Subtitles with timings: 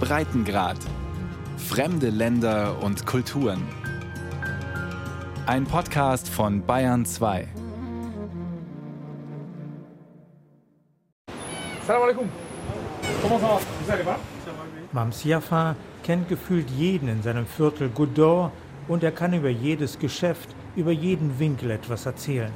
[0.00, 0.78] Breitengrad.
[1.56, 3.62] Fremde Länder und Kulturen.
[5.46, 7.48] Ein Podcast von Bayern 2.
[11.86, 12.28] Salam alaikum.
[14.92, 15.74] Mamsiafa
[16.04, 18.52] kennt gefühlt jeden in seinem Viertel Goudor
[18.88, 22.52] und er kann über jedes Geschäft, über jeden Winkel etwas erzählen.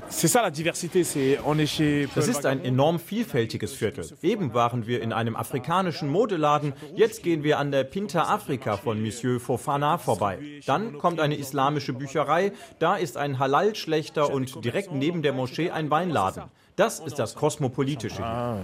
[2.15, 4.05] Das ist ein enorm vielfältiges Viertel.
[4.23, 9.01] Eben waren wir in einem afrikanischen Modeladen, jetzt gehen wir an der Pinta Afrika von
[9.03, 10.39] Monsieur Fofana vorbei.
[10.67, 15.91] Dann kommt eine islamische Bücherei, da ist ein Halal-Schlechter und direkt neben der Moschee ein
[15.91, 16.45] Weinladen.
[16.77, 18.25] Das ist das Kosmopolitische.
[18.25, 18.57] Ah.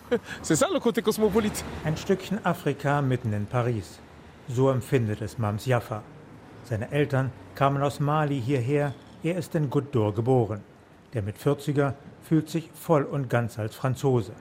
[1.84, 3.98] Ein Stückchen Afrika mitten in Paris.
[4.48, 6.02] So empfindet es Mams Jaffa.
[6.64, 10.60] Seine Eltern kamen aus Mali hierher, er ist in Goudor geboren.
[11.14, 14.32] Der mit 40er fühlt sich voll und ganz als Franzose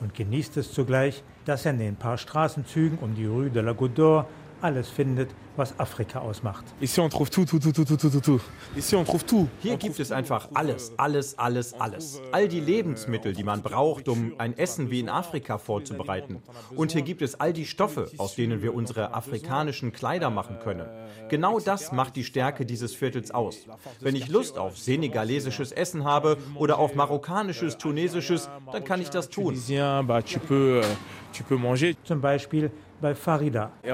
[0.00, 3.72] und genießt es zugleich, dass er in den paar Straßenzügen um die Rue de la
[3.72, 4.26] Goudor
[4.64, 6.64] alles findet, was Afrika ausmacht.
[6.80, 8.40] Ici on trouve tout, tout, tout, tout, tout, tout, tout, tout.
[8.74, 9.46] Ici on trouve tout.
[9.62, 12.22] Hier gibt es einfach alles, alles, alles, alles.
[12.32, 16.42] All die Lebensmittel, die man braucht, um ein Essen wie in Afrika vorzubereiten.
[16.74, 20.86] Und hier gibt es all die Stoffe, aus denen wir unsere afrikanischen Kleider machen können.
[21.28, 23.66] Genau das macht die Stärke dieses Viertels aus.
[24.00, 29.28] Wenn ich Lust auf senegalesisches Essen habe oder auf marokkanisches, tunesisches, dann kann ich das
[29.28, 29.44] tun.
[29.44, 30.84] Tunisien, bah, tu peux, euh,
[31.32, 31.92] tu peux manger.
[32.04, 32.70] Zum Beispiel
[33.04, 33.70] bei Farida.
[33.84, 33.92] Euh.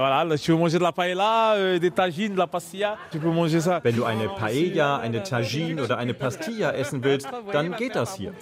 [3.82, 8.32] Wenn du eine Paella, eine Tagine oder eine Pastilla essen willst, dann geht das hier.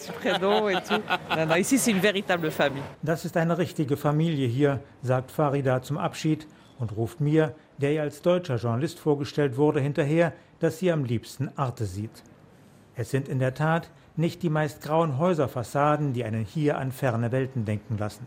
[3.03, 6.47] Das ist eine richtige Familie hier, sagt Farida zum Abschied
[6.79, 11.49] und ruft mir, der ihr als deutscher Journalist vorgestellt wurde, hinterher, dass sie am liebsten
[11.57, 12.23] Arte sieht.
[12.95, 17.33] Es sind in der Tat nicht die meist grauen Häuserfassaden, die einen hier an ferne
[17.33, 18.27] Welten denken lassen.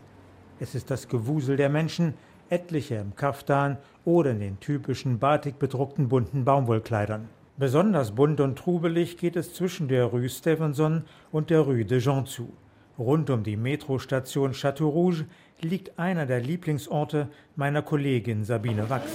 [0.62, 2.14] Es ist das Gewusel der Menschen,
[2.52, 7.28] etliche im Kaftan oder in den typischen batik bedruckten bunten Baumwollkleidern.
[7.56, 12.26] Besonders bunt und trubelig geht es zwischen der Rue Stevenson und der Rue de Jean
[12.26, 12.52] zu.
[12.98, 15.24] Rund um die Metrostation Château Rouge
[15.60, 19.12] liegt einer der Lieblingsorte meiner Kollegin Sabine Wachs.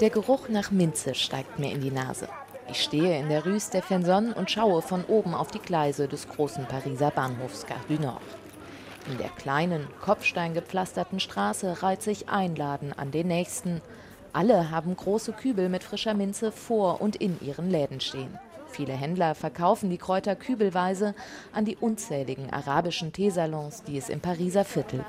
[0.00, 2.28] Der Geruch nach Minze steigt mir in die Nase.
[2.70, 6.66] Ich stehe in der Rue Stephenson und schaue von oben auf die Gleise des großen
[6.66, 8.22] Pariser Bahnhofs Gare du Nord.
[9.08, 13.80] In der kleinen, kopfsteingepflasterten Straße reiht sich ein Laden an den nächsten.
[14.32, 18.36] Alle haben große Kübel mit frischer Minze vor und in ihren Läden stehen.
[18.68, 21.14] Viele Händler verkaufen die Kräuter kübelweise
[21.52, 25.04] an die unzähligen arabischen Teesalons, die es im Pariser Viertel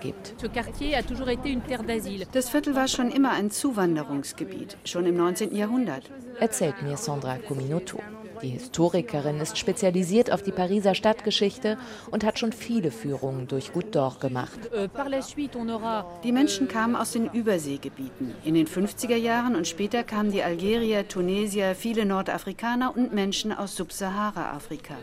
[0.00, 0.34] gibt.
[0.40, 2.26] Une terre d'asile.
[2.30, 5.56] Das Viertel war schon immer ein Zuwanderungsgebiet, schon im 19.
[5.56, 6.10] Jahrhundert.
[6.38, 7.98] erzählt mir Sandra Cominoto.
[8.42, 11.76] Die Historikerin ist spezialisiert auf die Pariser Stadtgeschichte
[12.10, 14.58] und hat schon viele Führungen durch Goudor gemacht.
[14.72, 18.34] Aura Die Menschen kamen aus den Überseegebieten.
[18.44, 23.76] In den 50er Jahren und später kamen die Algerier, Tunesier, viele Nordafrikaner und Menschen aus
[23.76, 24.94] Subsahara-Afrika.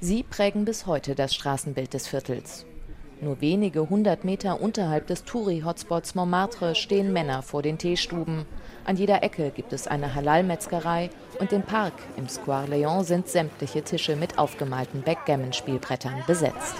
[0.00, 2.66] Sie prägen bis heute das Straßenbild des Viertels.
[3.22, 8.46] Nur wenige hundert Meter unterhalb des Touri-Hotspots Montmartre stehen Männer vor den Teestuben.
[8.84, 13.84] An jeder Ecke gibt es eine Halal-Metzgerei und im Park im Square Léon sind sämtliche
[13.84, 16.74] Tische mit aufgemalten Backgammon-Spielbrettern besetzt.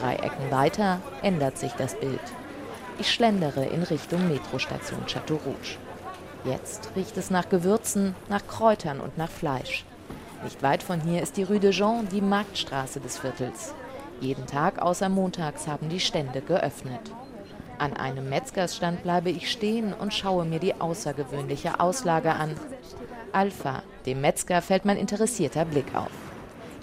[0.00, 2.18] Drei Ecken weiter ändert sich das Bild.
[2.98, 5.78] Ich schlendere in Richtung Metrostation Château Rouge.
[6.44, 9.84] Jetzt riecht es nach Gewürzen, nach Kräutern und nach Fleisch.
[10.42, 13.74] Nicht weit von hier ist die Rue de Jean, die Marktstraße des Viertels.
[14.20, 17.12] Jeden Tag außer montags haben die Stände geöffnet.
[17.78, 22.54] An einem Metzgersstand bleibe ich stehen und schaue mir die außergewöhnliche Auslage an.
[23.32, 26.10] Alpha, dem Metzger, fällt mein interessierter Blick auf.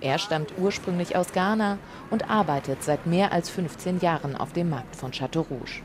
[0.02, 1.80] Er stammt ursprünglich aus Ghana
[2.12, 5.82] und arbeitet seit mehr als 15 Jahren auf dem Markt von Château Rouge.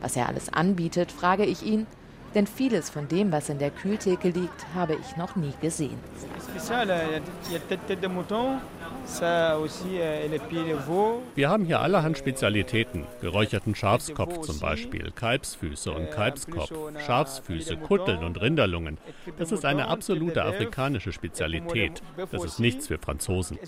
[0.00, 1.86] Was er alles anbietet, frage ich ihn,
[2.34, 5.98] denn vieles von dem, was in der Kühltheke liegt, habe ich noch nie gesehen.
[11.34, 13.06] Wir haben hier allerhand Spezialitäten.
[13.20, 16.72] Geräucherten Schafskopf zum Beispiel, Kalbsfüße und Kalbskopf,
[17.04, 18.98] Schafsfüße, Kutteln und Rinderlungen.
[19.38, 22.02] Das ist eine absolute afrikanische Spezialität.
[22.30, 23.58] Das ist nichts für Franzosen.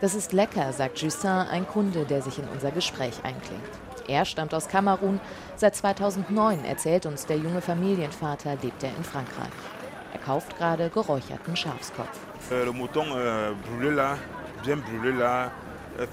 [0.00, 3.62] Das ist lecker, sagt Justin, ein Kunde, der sich in unser Gespräch einklingt.
[4.08, 5.20] Er stammt aus Kamerun.
[5.56, 9.50] Seit 2009, erzählt uns der junge Familienvater, lebt er in Frankreich.
[10.12, 12.18] Er kauft gerade geräucherten Schafskopf.
[12.50, 12.66] Euh,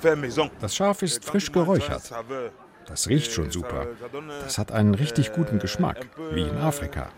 [0.04, 0.50] euh, maison.
[0.60, 2.12] Das Schaf ist frisch geräuchert.
[2.86, 3.88] Das riecht schon super.
[4.44, 7.10] Das hat einen richtig guten Geschmack, wie in Afrika.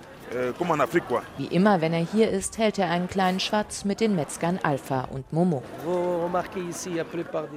[0.58, 1.22] Comme en Afrique quoi.
[1.38, 5.06] Wie immer, wenn er hier ist, hält er einen kleinen Schwatz mit den Metzgern Alpha
[5.06, 5.64] und Momo.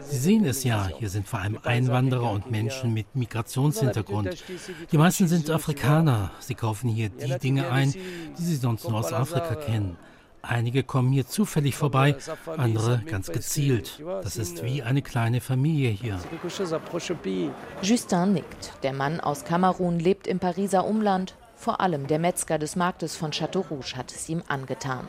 [0.01, 4.43] Sie sehen es ja, hier sind vor allem Einwanderer und Menschen mit Migrationshintergrund.
[4.91, 6.31] Die meisten sind Afrikaner.
[6.41, 9.97] Sie kaufen hier die Dinge ein, die sie sonst nur aus Afrika kennen.
[10.45, 12.17] Einige kommen hier zufällig vorbei,
[12.57, 14.03] andere ganz gezielt.
[14.23, 16.19] Das ist wie eine kleine Familie hier.
[17.83, 18.73] Justin nickt.
[18.83, 21.37] Der Mann aus Kamerun lebt im Pariser Umland.
[21.63, 25.07] Vor allem der Metzger des Marktes von Château Rouge hat es ihm angetan.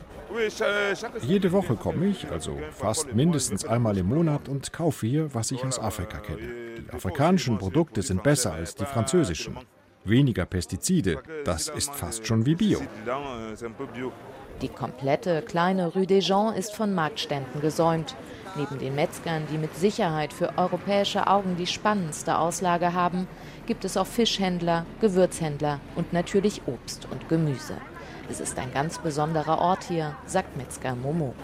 [1.20, 5.64] Jede Woche komme ich, also fast mindestens einmal im Monat, und kaufe hier, was ich
[5.64, 6.46] aus Afrika kenne.
[6.78, 9.58] Die afrikanischen Produkte sind besser als die französischen.
[10.04, 12.80] Weniger Pestizide, das ist fast schon wie Bio.
[14.62, 18.14] Die komplette kleine Rue des Jean ist von Marktständen gesäumt.
[18.56, 23.26] Neben den Metzgern, die mit Sicherheit für europäische Augen die spannendste Auslage haben,
[23.66, 27.76] gibt es auch Fischhändler, Gewürzhändler und natürlich Obst und Gemüse.
[28.30, 31.34] Es ist ein ganz besonderer Ort hier, sagt Metzger Momo.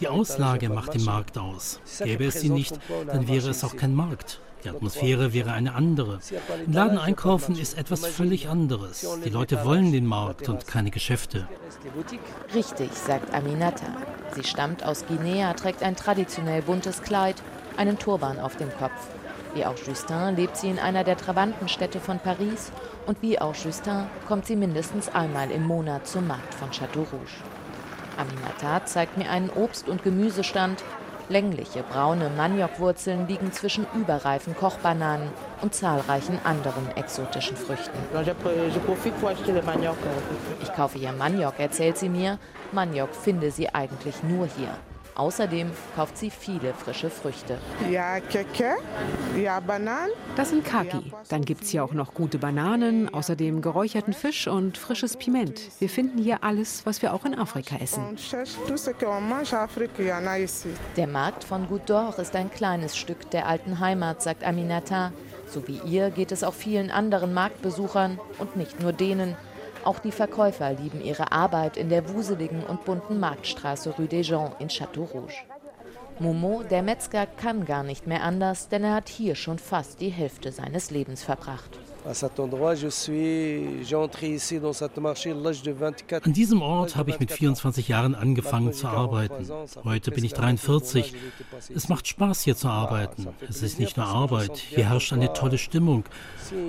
[0.00, 1.80] Die Auslage macht den Markt aus.
[2.02, 4.40] Gäbe es sie nicht, dann wäre es auch kein Markt.
[4.64, 6.18] Die Atmosphäre wäre eine andere.
[6.66, 9.06] Im Laden einkaufen ist etwas völlig anderes.
[9.24, 11.48] Die Leute wollen den Markt und keine Geschäfte.
[12.54, 13.86] Richtig, sagt Aminata.
[14.34, 17.36] Sie stammt aus Guinea, trägt ein traditionell buntes Kleid,
[17.76, 19.08] einen Turban auf dem Kopf.
[19.54, 22.70] Wie auch Justin lebt sie in einer der Trabantenstädte von Paris
[23.06, 27.42] und wie auch Justin kommt sie mindestens einmal im Monat zum Markt von Château Rouge.
[28.18, 30.82] Aminata zeigt mir einen Obst- und Gemüsestand.
[31.30, 35.28] Längliche braune Maniokwurzeln liegen zwischen überreifen Kochbananen
[35.60, 37.98] und zahlreichen anderen exotischen Früchten.
[40.62, 42.38] Ich kaufe hier Maniok, erzählt sie mir.
[42.72, 44.74] Maniok finde sie eigentlich nur hier.
[45.18, 47.58] Außerdem kauft sie viele frische Früchte.
[50.36, 51.12] Das sind Kaki.
[51.28, 55.60] Dann gibt es hier auch noch gute Bananen, außerdem geräucherten Fisch und frisches Piment.
[55.80, 58.16] Wir finden hier alles, was wir auch in Afrika essen.
[60.96, 65.12] Der Markt von Goutte d'Or ist ein kleines Stück der alten Heimat, sagt Aminata.
[65.48, 69.36] So wie ihr geht es auch vielen anderen Marktbesuchern und nicht nur denen.
[69.84, 74.52] Auch die Verkäufer lieben ihre Arbeit in der wuseligen und bunten Marktstraße Rue des Jean
[74.58, 75.34] in Château Rouge.
[76.18, 80.08] Momo, der Metzger, kann gar nicht mehr anders, denn er hat hier schon fast die
[80.08, 81.78] Hälfte seines Lebens verbracht.
[86.22, 89.46] An diesem Ort habe ich mit 24 Jahren angefangen zu arbeiten.
[89.84, 91.14] Heute bin ich 43.
[91.74, 93.28] Es macht Spaß hier zu arbeiten.
[93.46, 96.04] Es ist nicht nur Arbeit, hier herrscht eine tolle Stimmung.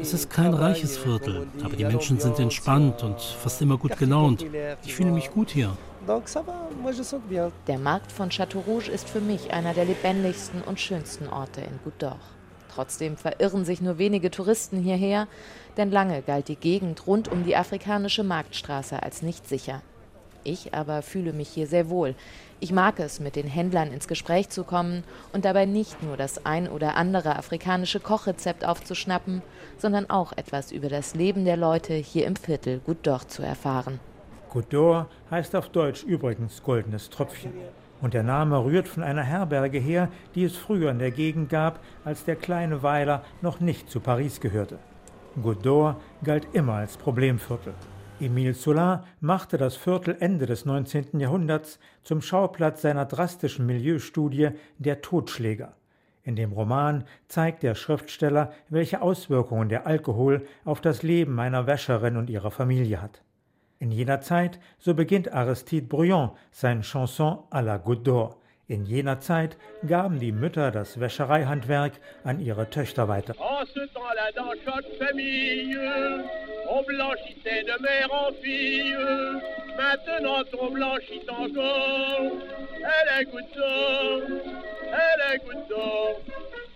[0.02, 4.46] Es ist kein reiches Viertel, aber die Menschen sind entspannt und fast immer gut gelaunt.
[4.84, 5.78] Ich fühle mich gut hier.
[7.68, 11.80] Der Markt von Château Rouge ist für mich einer der lebendigsten und schönsten Orte in
[11.86, 12.39] Goutte d'Or.
[12.80, 15.28] Trotzdem verirren sich nur wenige Touristen hierher,
[15.76, 19.82] denn lange galt die Gegend rund um die afrikanische Marktstraße als nicht sicher.
[20.46, 22.16] Ich aber fühle mich hier sehr wohl.
[22.62, 25.04] Ich mag es, mit den Händlern ins Gespräch zu kommen
[25.34, 29.42] und dabei nicht nur das ein oder andere afrikanische Kochrezept aufzuschnappen,
[29.78, 34.00] sondern auch etwas über das Leben der Leute hier im Viertel Goutte d'Or zu erfahren.
[34.54, 37.52] Goutte d'Or heißt auf Deutsch übrigens goldenes Tröpfchen.
[38.02, 41.80] Und der Name rührt von einer Herberge her, die es früher in der Gegend gab,
[42.06, 44.80] als der kleine Weiler noch nicht zu Paris gehörte.
[45.36, 47.74] D'Or galt immer als Problemviertel.
[48.20, 51.20] Émile Zola machte das Viertel Ende des 19.
[51.20, 55.74] Jahrhunderts zum Schauplatz seiner drastischen Milieustudie Der Totschläger.
[56.24, 62.18] In dem Roman zeigt der Schriftsteller, welche Auswirkungen der Alkohol auf das Leben einer Wäscherin
[62.18, 63.22] und ihrer Familie hat.
[63.82, 68.36] In jener Zeit, so beginnt Aristide Bruyon sein Chanson à la Goutte d'Or.
[68.68, 69.56] In jener Zeit
[69.88, 71.94] gaben die Mütter das Wäschereihandwerk
[72.26, 73.36] an ihre Töchter weiter.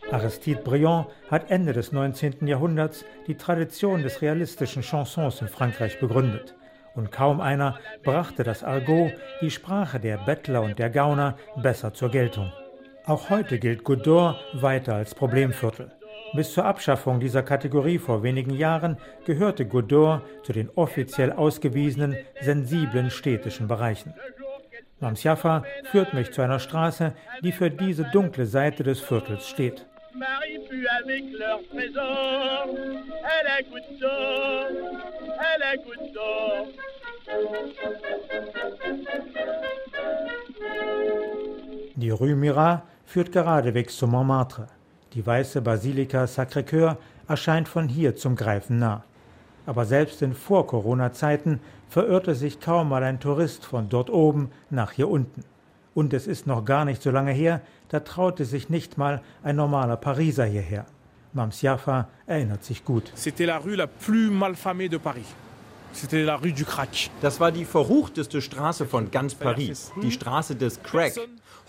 [0.10, 2.48] Aristide Briand hat Ende des 19.
[2.48, 6.56] Jahrhunderts die Tradition des realistischen Chansons in Frankreich begründet
[6.96, 12.10] und kaum einer brachte das Argot, die Sprache der Bettler und der Gauner, besser zur
[12.10, 12.52] Geltung.
[13.06, 15.92] Auch heute gilt Goutte d'Or weiter als Problemviertel.
[16.34, 22.16] Bis zur Abschaffung dieser Kategorie vor wenigen Jahren gehörte Goutte d'Or zu den offiziell ausgewiesenen
[22.42, 24.14] sensiblen städtischen Bereichen.
[25.00, 29.86] Mams Jaffa führt mich zu einer Straße, die für diese dunkle Seite des Viertels steht.
[30.16, 32.68] Marie fut avec leur trésor.
[32.68, 34.68] Elle est goutte d'or,
[35.40, 36.68] elle est goutte d'or.
[41.96, 44.68] Die Rue Mirat führt geradewegs zu Montmartre.
[45.14, 49.04] Die weiße Basilika Sacré-Cœur erscheint von hier zum Greifen nah.
[49.66, 55.10] Aber selbst in Vor-Corona-Zeiten verirrte sich kaum mal ein Tourist von dort oben nach hier
[55.10, 55.44] unten.
[55.96, 57.62] Und es ist noch gar nicht so lange her,
[57.94, 60.86] da traute sich nicht mal ein normaler Pariser hierher.
[61.34, 63.12] Mams Jaffa erinnert sich gut.
[63.16, 65.28] C'était la rue la plus malfamée de Paris.
[65.94, 67.12] C'était la rue du crack.
[67.22, 71.14] Das war die verruchteste Straße von ganz Paris, die Straße des Crack.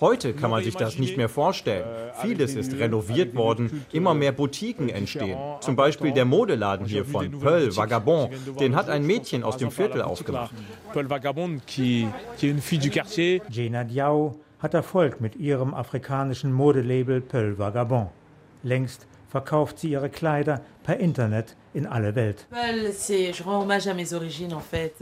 [0.00, 1.85] Heute kann man sich das nicht mehr vorstellen.
[2.23, 5.38] Vieles ist renoviert worden, immer mehr Boutiquen entstehen.
[5.61, 10.00] Zum Beispiel der Modeladen hier von Pearl Vagabond, den hat ein Mädchen aus dem Viertel
[10.00, 10.54] aufgemacht.
[13.50, 18.09] Jena Diao hat Erfolg mit ihrem afrikanischen Modelabel Pearl Vagabond.
[18.62, 22.46] Längst verkauft sie ihre Kleider per Internet in alle Welt.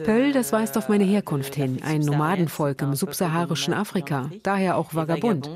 [0.04, 5.50] Pöll, das weist auf meine Herkunft hin, ein Nomadenvolk im subsaharischen Afrika, daher auch Vagabund.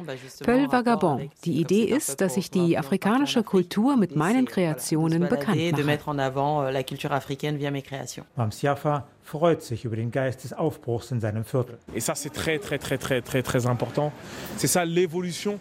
[0.44, 1.30] Pöll Vagabond.
[1.44, 5.98] Die Idee ist, dass ich die afrikanische Kultur mit meinen Kreationen bekannt mache.
[8.36, 11.78] Mams Jaffa freut sich über den Geist des Aufbruchs in seinem Viertel.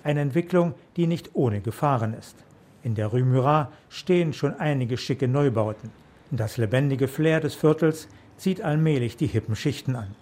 [0.03, 2.44] Eine Entwicklung, die nicht ohne Gefahren ist.
[2.85, 5.89] In der Rue Murat stehen schon einige schicke Neubauten.
[6.29, 10.13] Das lebendige Flair des Viertels zieht allmählich die hippen Schichten an.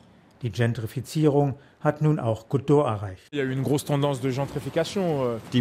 [0.44, 3.24] Die Gentrifizierung hat nun auch Godot erreicht.
[3.34, 3.42] Die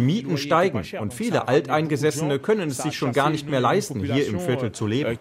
[0.01, 4.39] Mieten steigen und viele Alteingesessene können es sich schon gar nicht mehr leisten, hier im
[4.39, 5.19] Viertel zu leben.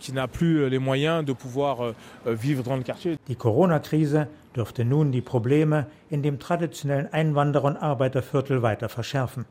[3.26, 9.46] Die Corona-Krise dürfte nun die Probleme in dem traditionellen Einwanderer- und Arbeiterviertel weiter verschärfen.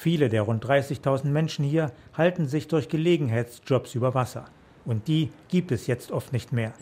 [0.00, 4.44] Viele der rund 30.000 Menschen hier halten sich durch Gelegenheitsjobs über Wasser.
[4.84, 6.72] Und die gibt es jetzt oft nicht mehr.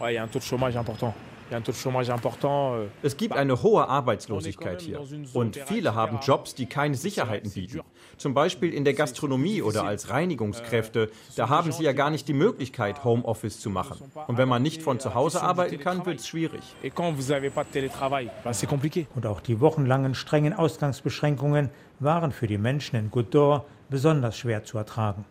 [3.03, 5.01] Es gibt eine hohe Arbeitslosigkeit hier.
[5.33, 7.81] Und viele haben Jobs, die keine Sicherheiten bieten.
[8.17, 11.11] Zum Beispiel in der Gastronomie oder als Reinigungskräfte.
[11.37, 13.99] Da haben sie ja gar nicht die Möglichkeit, Homeoffice zu machen.
[14.27, 16.63] Und wenn man nicht von zu Hause arbeiten kann, wird es schwierig.
[19.15, 24.79] Und auch die wochenlangen strengen Ausgangsbeschränkungen waren für die Menschen in Goutte besonders schwer zu
[24.79, 25.25] ertragen.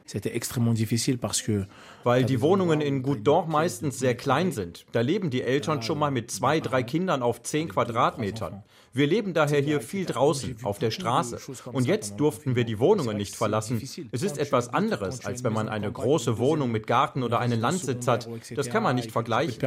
[2.04, 4.86] Weil die Wohnungen in Goutte meistens sehr klein sind.
[4.92, 8.64] Da leben die Eltern schon mal mit zwei, drei Kindern auf zehn Quadratmetern.
[8.94, 11.38] Wir leben daher hier viel draußen, auf der Straße.
[11.74, 13.82] Und jetzt durften wir die Wohnungen nicht verlassen.
[14.12, 18.08] Es ist etwas anderes, als wenn man eine große Wohnung mit Garten oder einen Landsitz
[18.08, 18.30] hat.
[18.56, 19.60] Das kann man nicht vergleichen.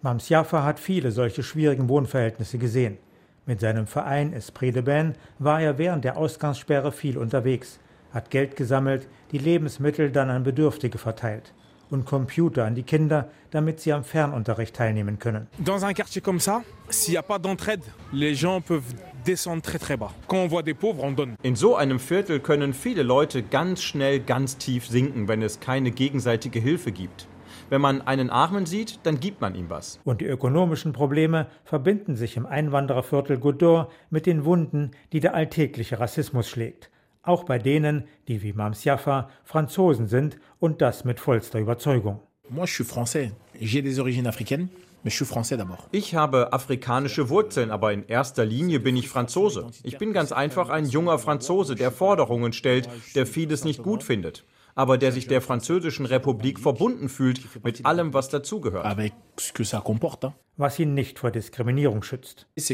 [0.00, 2.98] Mams Jaffa hat viele solche schwierigen Wohnverhältnisse gesehen.
[3.44, 7.80] Mit seinem Verein Esprit de Bain war er während der Ausgangssperre viel unterwegs,
[8.12, 11.52] hat Geld gesammelt, die Lebensmittel dann an Bedürftige verteilt
[11.90, 15.48] und Computer an die Kinder, damit sie am Fernunterricht teilnehmen können.
[15.58, 17.82] Dans un quartier comme ça, s'il n'y a pas d'entraide,
[18.12, 18.94] les gens peuvent
[19.26, 20.12] descendre très très bas.
[20.28, 21.34] Quand on voit des pauvres, on donne.
[21.42, 25.90] In so einem Viertel können viele Leute ganz schnell ganz tief sinken, wenn es keine
[25.90, 27.26] gegenseitige Hilfe gibt.
[27.72, 29.98] Wenn man einen Armen sieht, dann gibt man ihm was.
[30.04, 35.98] Und die ökonomischen Probleme verbinden sich im Einwandererviertel Godor mit den Wunden, die der alltägliche
[35.98, 36.90] Rassismus schlägt.
[37.22, 42.20] Auch bei denen, die wie Mams Jaffa Franzosen sind und das mit vollster Überzeugung.
[42.50, 43.30] Moi, je suis français.
[43.58, 44.68] J'ai des origines africaines.
[45.92, 49.68] Ich habe afrikanische Wurzeln, aber in erster Linie bin ich Franzose.
[49.82, 54.44] Ich bin ganz einfach ein junger Franzose, der Forderungen stellt, der vieles nicht gut findet
[54.74, 58.84] aber der sich der Französischen Republik verbunden fühlt mit allem, was dazugehört.
[60.58, 62.46] Was ihn nicht vor Diskriminierung schützt.
[62.56, 62.70] Euh,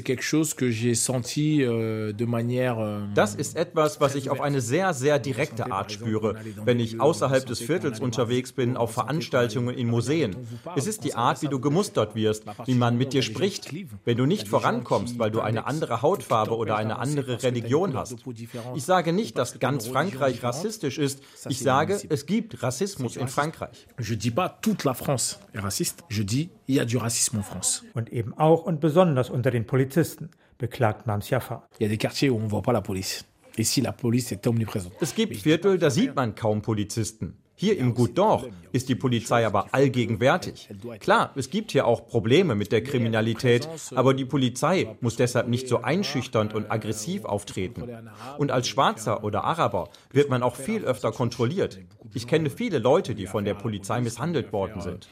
[2.11, 7.01] euh, das ist etwas, was ich auf eine sehr, sehr direkte Art spüre, wenn ich
[7.01, 10.37] außerhalb des Viertels unterwegs bin, auf Veranstaltungen in Museen.
[10.75, 13.73] Es ist die Art, wie du gemustert wirst, wie man mit dir spricht.
[14.05, 18.17] Wenn du nicht vorankommst, weil du eine andere Hautfarbe oder eine andere Religion hast.
[18.75, 21.23] Ich sage nicht, dass ganz Frankreich rassistisch ist.
[21.49, 23.87] Ich sage, es gibt Rassismus in Frankreich.
[23.99, 26.05] Je dis pas toute la France est raciste.
[26.09, 27.85] Je dis, il y a du racisme en France.
[27.95, 31.67] Und eben auch und besonders unter den Polizisten, beklagt Mams Jaffa.
[35.01, 37.37] Es gibt Viertel, da sieht man kaum Polizisten.
[37.61, 40.69] Hier im Goudan ist die Polizei aber allgegenwärtig.
[41.01, 45.67] Klar, es gibt hier auch Probleme mit der Kriminalität, aber die Polizei muss deshalb nicht
[45.67, 47.83] so einschüchternd und aggressiv auftreten.
[48.39, 51.81] Und als Schwarzer oder Araber wird man auch viel öfter kontrolliert.
[52.15, 55.09] Ich kenne viele Leute, die von der Polizei misshandelt worden sind.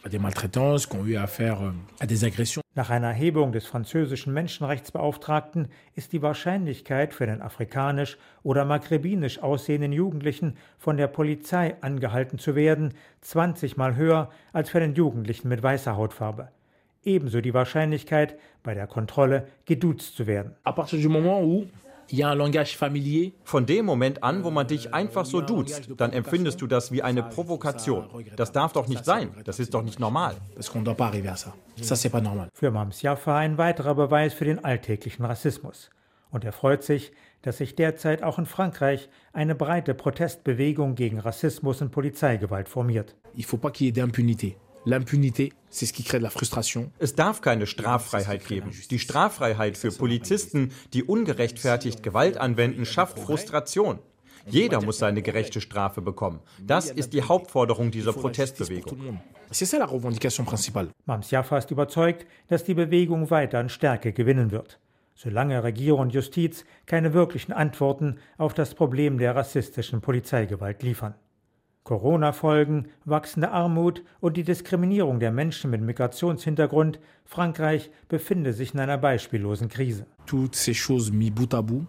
[2.77, 9.93] Nach einer Erhebung des französischen Menschenrechtsbeauftragten ist die Wahrscheinlichkeit für den afrikanisch oder maghrebinisch aussehenden
[9.93, 12.93] Jugendlichen von der Polizei angehalten zu werden
[13.23, 16.49] 20 mal höher als für den Jugendlichen mit weißer Hautfarbe.
[17.03, 20.55] Ebenso die Wahrscheinlichkeit, bei der Kontrolle geduzt zu werden.
[23.45, 27.03] Von dem Moment an, wo man dich einfach so duzt, dann empfindest du das wie
[27.03, 28.07] eine Provokation.
[28.37, 29.31] Das darf doch nicht sein.
[29.45, 30.37] Das ist doch nicht normal.
[32.53, 35.91] Für Mams Jaffa ein weiterer Beweis für den alltäglichen Rassismus.
[36.31, 41.81] Und er freut sich, dass sich derzeit auch in Frankreich eine breite Protestbewegung gegen Rassismus
[41.81, 43.15] und Polizeigewalt formiert.
[46.99, 48.71] Es darf keine Straffreiheit geben.
[48.91, 53.99] Die Straffreiheit für Polizisten, die ungerechtfertigt Gewalt anwenden, schafft Frustration.
[54.49, 56.39] Jeder muss seine gerechte Strafe bekommen.
[56.65, 59.21] Das ist die Hauptforderung dieser Protestbewegung.
[61.05, 64.79] Mams Jaffa ist überzeugt, dass die Bewegung weiter an Stärke gewinnen wird
[65.17, 71.15] solange Regierung und Justiz keine wirklichen Antworten auf das Problem der rassistischen Polizeigewalt liefern.
[71.87, 78.99] Corona-Folgen, wachsende Armut und die Diskriminierung der Menschen mit Migrationshintergrund, Frankreich befinde sich in einer
[78.99, 80.05] beispiellosen Krise.
[80.27, 81.87] Toutes ces choses mis bout à bout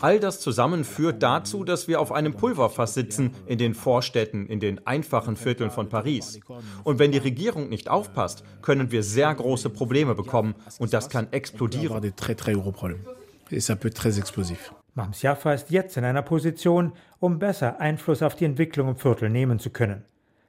[0.00, 4.60] All das zusammen führt dazu, dass wir auf einem Pulverfass sitzen in den Vorstädten, in
[4.60, 6.40] den einfachen Vierteln von Paris.
[6.82, 11.30] Und wenn die Regierung nicht aufpasst, können wir sehr große Probleme bekommen und das kann
[11.32, 12.14] explodieren.
[14.96, 19.28] Mams Jaffa ist jetzt in einer Position, um besser Einfluss auf die Entwicklung im Viertel
[19.28, 20.06] nehmen zu können.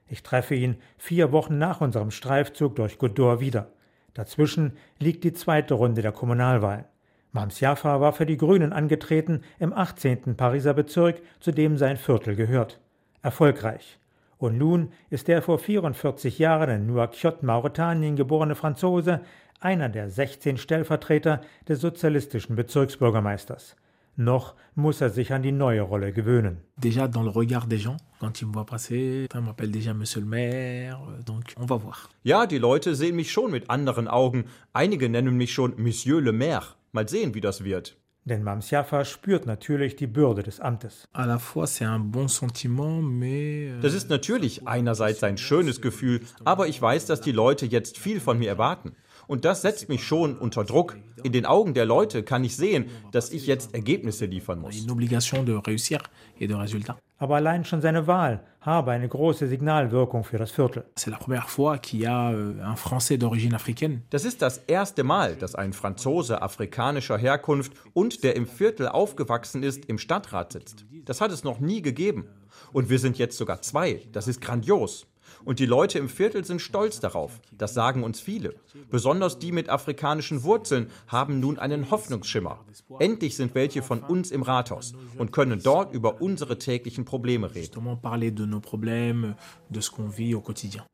[0.07, 3.67] Ich treffe ihn vier Wochen nach unserem Streifzug durch Godor wieder.
[4.13, 6.85] Dazwischen liegt die zweite Runde der Kommunalwahlen.
[7.33, 10.37] Mams war für die Grünen angetreten im 18.
[10.37, 12.79] Pariser Bezirk, zu dem sein Viertel gehört.
[13.21, 13.99] Erfolgreich.
[14.37, 19.19] Und nun ist der vor 44 Jahren in Nouakchott, Mauretanien geborene Franzose
[19.59, 23.75] einer der 16 Stellvertreter des sozialistischen Bezirksbürgermeisters.
[24.19, 26.57] Noch muss er sich an die neue Rolle gewöhnen.
[26.81, 30.21] Déjà dans le regard des gens, quand ils me voient passer, on m'appelle déjà Monsieur
[30.21, 32.09] le Maire, donc on va voir.
[32.23, 34.45] Ja, die Leute sehen mich schon mit anderen Augen.
[34.73, 36.75] Einige nennen mich schon Monsieur le Maire.
[36.93, 37.95] Mal sehen, wie das wird.
[38.25, 41.07] Denn Mams Jaffa spürt natürlich die Bürde des Amtes.
[41.15, 41.25] Euh,
[43.81, 48.19] das ist natürlich einerseits ein schönes Gefühl, aber ich weiß, dass die Leute jetzt viel
[48.19, 48.97] von mir erwarten.
[49.27, 50.97] Und das setzt mich schon unter Druck.
[51.23, 54.85] In den Augen der Leute kann ich sehen, dass ich jetzt Ergebnisse liefern muss.
[57.19, 60.85] Aber allein schon seine Wahl habe eine große Signalwirkung für das Viertel.
[60.95, 61.11] Euh,
[64.09, 69.63] das ist das erste Mal, dass ein Franzose afrikanischer Herkunft und der im Viertel aufgewachsen
[69.63, 70.85] ist, im Stadtrat sitzt.
[71.05, 72.27] Das hat es noch nie gegeben.
[72.71, 74.01] Und wir sind jetzt sogar zwei.
[74.11, 75.07] Das ist grandios.
[75.47, 77.39] Und die Leute im Viertel sind stolz darauf.
[77.57, 78.55] Das sagen uns viele.
[78.91, 82.59] Besonders die mit afrikanischen Wurzeln haben nun einen Hoffnungsschimmer.
[82.99, 87.71] Endlich sind welche von uns im Rathaus und können dort über unsere täglichen Probleme reden.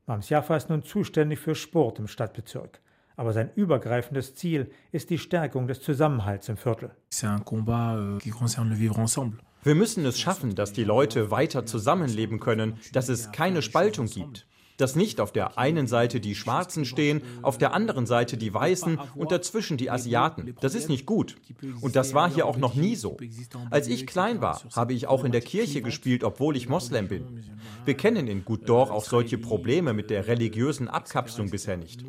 [0.06, 2.80] Mams Jaffa ist nun zuständig für Sport im Stadtbezirk.
[3.16, 6.92] Aber sein übergreifendes Ziel ist die Stärkung des Zusammenhalts im Viertel.
[9.64, 14.46] Wir müssen es schaffen, dass die Leute weiter zusammenleben können, dass es keine Spaltung gibt.
[14.78, 19.00] Dass nicht auf der einen Seite die Schwarzen stehen, auf der anderen Seite die Weißen
[19.16, 20.56] und dazwischen die Asiaten.
[20.62, 21.38] Das ist nicht gut.
[21.80, 23.18] Und das war hier auch noch nie so.
[23.70, 27.44] Als ich klein war, habe ich auch in der Kirche gespielt, obwohl ich Moslem bin.
[27.86, 32.04] Wir kennen in Gouddor auch solche Probleme mit der religiösen Abkapselung bisher nicht.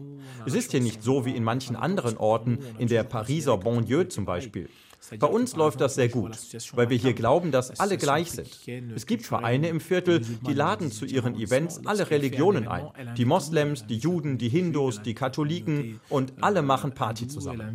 [0.47, 4.25] Es ist hier nicht so wie in manchen anderen Orten, in der Pariser Banlieue zum
[4.25, 4.71] Beispiel.
[5.19, 6.37] Bei uns läuft das sehr gut,
[6.75, 8.49] weil wir hier glauben, dass alle gleich sind.
[8.95, 12.87] Es gibt Vereine im Viertel, die laden zu ihren Events alle Religionen ein.
[13.17, 17.73] Die Moslems, die Juden, die Hindus, die Katholiken und alle machen Party zusammen.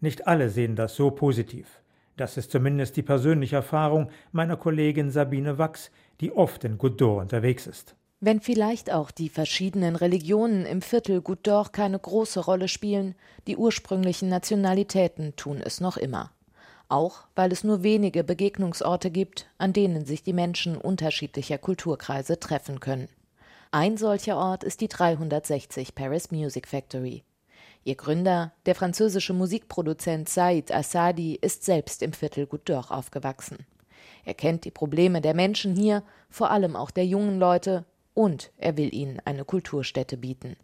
[0.00, 1.66] Nicht alle sehen das so positiv.
[2.16, 7.66] Das ist zumindest die persönliche Erfahrung meiner Kollegin Sabine Wachs, die oft in Godot unterwegs
[7.66, 7.96] ist.
[8.24, 13.16] Wenn vielleicht auch die verschiedenen Religionen im Viertel Gouddor keine große Rolle spielen,
[13.48, 16.30] die ursprünglichen Nationalitäten tun es noch immer.
[16.88, 22.78] Auch weil es nur wenige Begegnungsorte gibt, an denen sich die Menschen unterschiedlicher Kulturkreise treffen
[22.78, 23.08] können.
[23.72, 27.24] Ein solcher Ort ist die 360 Paris Music Factory.
[27.82, 33.66] Ihr Gründer, der französische Musikproduzent Said Assadi, ist selbst im Viertel Gouddor aufgewachsen.
[34.24, 38.76] Er kennt die Probleme der Menschen hier, vor allem auch der jungen Leute, und er
[38.76, 40.56] will ihnen eine Kulturstätte bieten.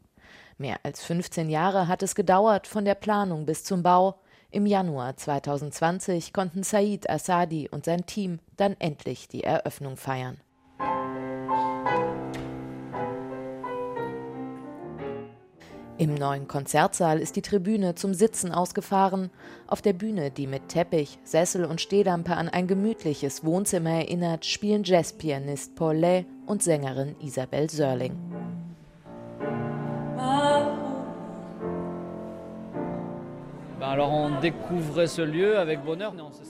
[0.58, 4.20] Mehr als 15 Jahre hat es gedauert von der Planung bis zum Bau.
[4.50, 10.40] Im Januar 2020 konnten Said Assadi und sein Team dann endlich die Eröffnung feiern.
[15.98, 19.30] Im neuen Konzertsaal ist die Tribüne zum Sitzen ausgefahren.
[19.66, 24.84] Auf der Bühne, die mit Teppich, Sessel und Stehlampe an ein gemütliches Wohnzimmer erinnert, spielen
[24.84, 28.16] Jazzpianist Paul Lay und Sängerin Isabel Sörling.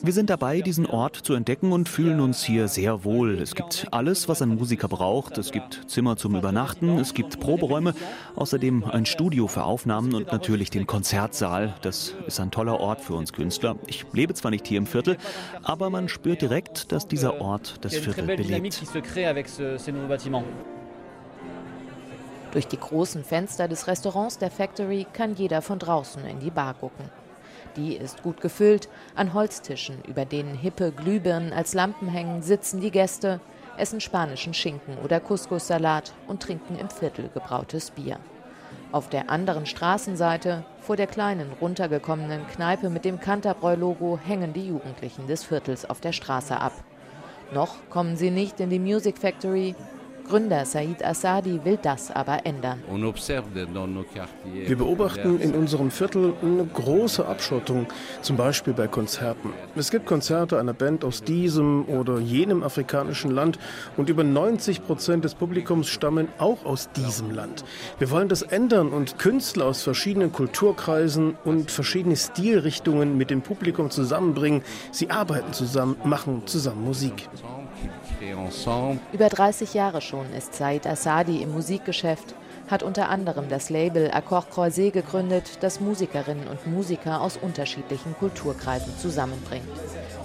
[0.03, 3.39] Wir sind dabei, diesen Ort zu entdecken und fühlen uns hier sehr wohl.
[3.41, 5.39] Es gibt alles, was ein Musiker braucht.
[5.39, 7.95] Es gibt Zimmer zum Übernachten, es gibt Proberäume,
[8.35, 11.75] außerdem ein Studio für Aufnahmen und natürlich den Konzertsaal.
[11.83, 13.77] Das ist ein toller Ort für uns Künstler.
[13.87, 15.17] Ich lebe zwar nicht hier im Viertel,
[15.63, 18.83] aber man spürt direkt, dass dieser Ort das Viertel belebt.
[22.53, 26.75] Durch die großen Fenster des Restaurants der Factory kann jeder von draußen in die Bar
[26.75, 27.05] gucken.
[27.77, 28.89] Die ist gut gefüllt.
[29.15, 33.41] An Holztischen, über denen hippe Glühbirnen als Lampen hängen, sitzen die Gäste,
[33.77, 38.19] essen spanischen Schinken oder Couscous-Salat und trinken im Viertel gebrautes Bier.
[38.91, 45.27] Auf der anderen Straßenseite, vor der kleinen, runtergekommenen Kneipe mit dem Canterbräu-Logo, hängen die Jugendlichen
[45.27, 46.73] des Viertels auf der Straße ab.
[47.53, 49.75] Noch kommen sie nicht in die Music Factory,
[50.29, 52.83] Gründer Said Assadi will das aber ändern.
[54.45, 57.87] Wir beobachten in unserem Viertel eine große Abschottung,
[58.21, 59.55] zum Beispiel bei Konzerten.
[59.75, 63.59] Es gibt Konzerte einer Band aus diesem oder jenem afrikanischen Land
[63.97, 67.65] und über 90 Prozent des Publikums stammen auch aus diesem Land.
[67.99, 73.91] Wir wollen das ändern und Künstler aus verschiedenen Kulturkreisen und verschiedene Stilrichtungen mit dem Publikum
[73.91, 74.63] zusammenbringen.
[74.93, 77.29] Sie arbeiten zusammen, machen zusammen Musik.
[79.13, 82.35] Über 30 Jahre schon ist Said Assadi im Musikgeschäft,
[82.71, 88.97] hat unter anderem das Label Accord Croisé gegründet, das Musikerinnen und Musiker aus unterschiedlichen Kulturkreisen
[88.99, 89.69] zusammenbringt.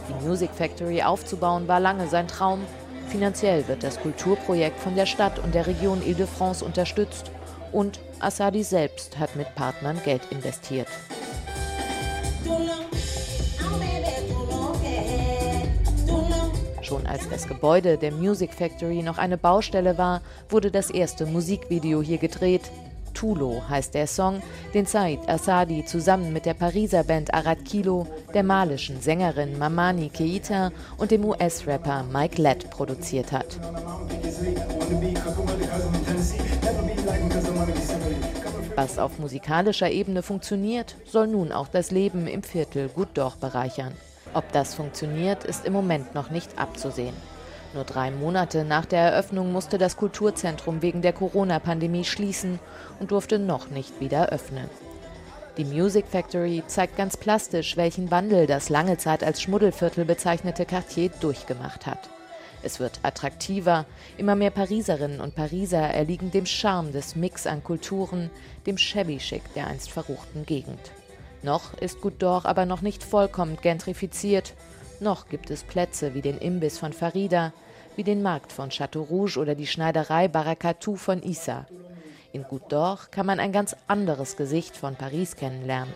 [0.10, 2.62] Die Music Factory aufzubauen war lange sein Traum.
[3.08, 7.32] Finanziell wird das Kulturprojekt von der Stadt und der Region Ile-de-France unterstützt
[7.72, 10.88] und Assadi selbst hat mit Partnern Geld investiert.
[16.94, 22.04] Schon als das Gebäude der Music Factory noch eine Baustelle war, wurde das erste Musikvideo
[22.04, 22.62] hier gedreht.
[23.16, 24.44] Tulo heißt der Song,
[24.76, 30.72] den Said Assadi zusammen mit der Pariser Band Arad Kilo, der malischen Sängerin Mamani Keita
[31.00, 33.60] und dem US-Rapper Mike Lett produziert hat.
[38.76, 43.94] Was auf musikalischer Ebene funktioniert, soll nun auch das Leben im Viertel Goutte bereichern.
[44.34, 47.16] Ob das funktioniert, ist im Moment noch nicht abzusehen.
[47.74, 52.60] Nur drei Monate nach der Eröffnung musste das Kulturzentrum wegen der Corona-Pandemie schließen
[53.00, 54.70] und durfte noch nicht wieder öffnen.
[55.58, 61.10] Die Music Factory zeigt ganz plastisch, welchen Wandel das lange Zeit als Schmuddelviertel bezeichnete Quartier
[61.20, 62.10] durchgemacht hat.
[62.64, 63.86] Es wird attraktiver,
[64.18, 68.32] immer mehr Pariserinnen und Pariser erliegen dem Charme des Mix an Kulturen,
[68.66, 70.80] dem Shabby-Chic der einst verruchten Gegend.
[71.44, 74.54] Noch ist Goutte aber noch nicht vollkommen gentrifiziert.
[75.02, 77.52] Noch gibt es Plätze wie den Imbiss von Farida,
[77.98, 81.68] wie den Markt von Château Rouge oder die Schneiderei Barakatou von Issa.
[82.32, 85.94] In Goutte kann man ein ganz anderes Gesicht von Paris kennenlernen.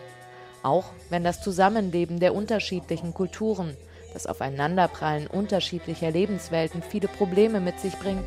[0.62, 3.74] Auch wenn das Zusammenleben der unterschiedlichen Kulturen,
[4.12, 8.26] das Aufeinanderprallen unterschiedlicher Lebenswelten viele Probleme mit sich bringt,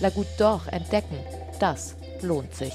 [0.00, 1.18] La Goutte d'Or entdecken,
[1.58, 2.74] das lohnt sich.